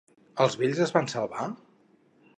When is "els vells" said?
0.45-0.81